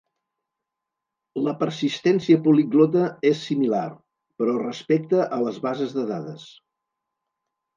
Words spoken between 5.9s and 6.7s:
de dades.